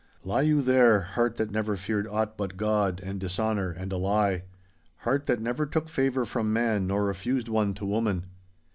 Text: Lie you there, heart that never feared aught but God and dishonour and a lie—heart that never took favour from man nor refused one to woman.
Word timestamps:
Lie 0.23 0.41
you 0.41 0.63
there, 0.63 1.01
heart 1.01 1.37
that 1.37 1.51
never 1.51 1.75
feared 1.75 2.07
aught 2.07 2.35
but 2.35 2.57
God 2.57 2.99
and 3.03 3.19
dishonour 3.19 3.69
and 3.69 3.93
a 3.93 3.97
lie—heart 3.97 5.27
that 5.27 5.39
never 5.39 5.67
took 5.67 5.89
favour 5.89 6.25
from 6.25 6.51
man 6.51 6.87
nor 6.87 7.03
refused 7.05 7.47
one 7.47 7.75
to 7.75 7.85
woman. 7.85 8.23